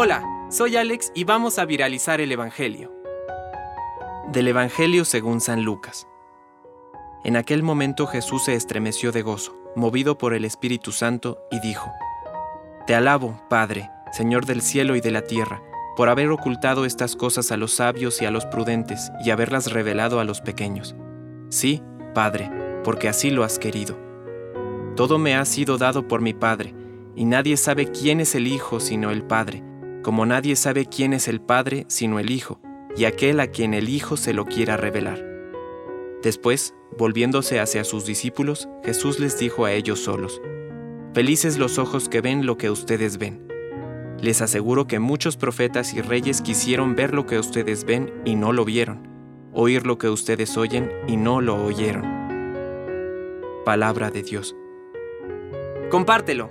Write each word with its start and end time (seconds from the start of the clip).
Hola, 0.00 0.22
soy 0.48 0.76
Alex 0.76 1.10
y 1.14 1.24
vamos 1.24 1.58
a 1.58 1.64
viralizar 1.64 2.20
el 2.20 2.30
Evangelio. 2.30 2.92
Del 4.30 4.46
Evangelio 4.46 5.04
según 5.04 5.40
San 5.40 5.64
Lucas. 5.64 6.06
En 7.24 7.36
aquel 7.36 7.62
momento 7.62 8.06
Jesús 8.06 8.44
se 8.44 8.54
estremeció 8.54 9.12
de 9.12 9.22
gozo, 9.22 9.58
movido 9.74 10.16
por 10.16 10.34
el 10.34 10.44
Espíritu 10.44 10.92
Santo, 10.92 11.38
y 11.50 11.58
dijo, 11.60 11.90
Te 12.86 12.94
alabo, 12.94 13.42
Padre, 13.50 13.90
Señor 14.12 14.46
del 14.46 14.62
cielo 14.62 14.94
y 14.94 15.00
de 15.00 15.10
la 15.10 15.22
tierra, 15.22 15.62
por 15.96 16.08
haber 16.08 16.30
ocultado 16.30 16.84
estas 16.84 17.16
cosas 17.16 17.50
a 17.50 17.56
los 17.56 17.72
sabios 17.72 18.22
y 18.22 18.24
a 18.24 18.30
los 18.30 18.46
prudentes 18.46 19.10
y 19.24 19.30
haberlas 19.30 19.72
revelado 19.72 20.20
a 20.20 20.24
los 20.24 20.40
pequeños. 20.40 20.94
Sí, 21.48 21.82
Padre, 22.14 22.52
porque 22.84 23.08
así 23.08 23.30
lo 23.30 23.42
has 23.42 23.58
querido. 23.58 23.98
Todo 24.96 25.18
me 25.18 25.34
ha 25.34 25.44
sido 25.44 25.76
dado 25.76 26.06
por 26.06 26.20
mi 26.20 26.34
Padre, 26.34 26.72
y 27.14 27.24
nadie 27.24 27.56
sabe 27.56 27.90
quién 27.90 28.20
es 28.20 28.34
el 28.34 28.46
Hijo 28.46 28.80
sino 28.80 29.10
el 29.10 29.22
Padre, 29.22 29.62
como 30.02 30.26
nadie 30.26 30.56
sabe 30.56 30.86
quién 30.86 31.12
es 31.12 31.28
el 31.28 31.40
Padre 31.40 31.84
sino 31.88 32.18
el 32.18 32.30
Hijo, 32.30 32.60
y 32.96 33.04
aquel 33.04 33.40
a 33.40 33.48
quien 33.48 33.74
el 33.74 33.88
Hijo 33.88 34.16
se 34.16 34.32
lo 34.32 34.44
quiera 34.44 34.76
revelar. 34.76 35.24
Después, 36.22 36.74
volviéndose 36.96 37.60
hacia 37.60 37.84
sus 37.84 38.04
discípulos, 38.04 38.68
Jesús 38.84 39.20
les 39.20 39.38
dijo 39.38 39.64
a 39.64 39.72
ellos 39.72 40.00
solos, 40.00 40.40
Felices 41.14 41.58
los 41.58 41.78
ojos 41.78 42.08
que 42.08 42.20
ven 42.20 42.44
lo 42.46 42.58
que 42.58 42.70
ustedes 42.70 43.18
ven. 43.18 43.48
Les 44.20 44.42
aseguro 44.42 44.86
que 44.86 44.98
muchos 44.98 45.36
profetas 45.36 45.94
y 45.94 46.00
reyes 46.00 46.42
quisieron 46.42 46.96
ver 46.96 47.14
lo 47.14 47.26
que 47.26 47.38
ustedes 47.38 47.84
ven 47.84 48.12
y 48.24 48.34
no 48.34 48.52
lo 48.52 48.64
vieron, 48.64 49.08
oír 49.52 49.86
lo 49.86 49.96
que 49.96 50.08
ustedes 50.08 50.56
oyen 50.56 50.90
y 51.06 51.16
no 51.16 51.40
lo 51.40 51.64
oyeron. 51.64 52.04
Palabra 53.64 54.10
de 54.10 54.22
Dios. 54.22 54.56
Compártelo, 55.90 56.50